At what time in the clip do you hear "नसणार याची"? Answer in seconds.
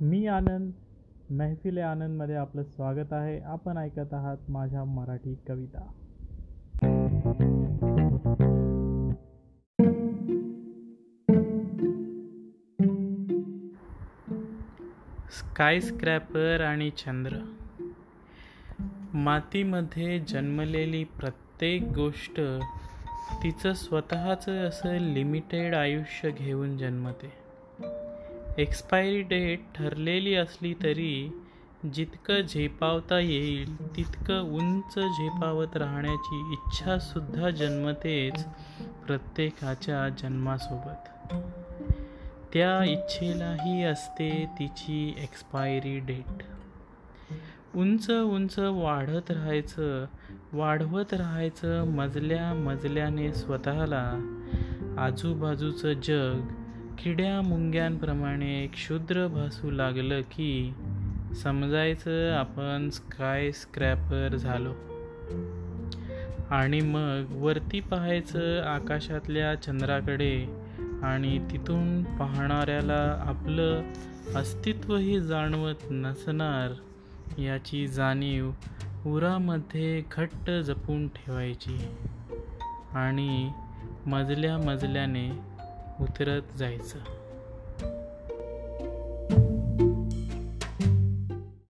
75.90-77.88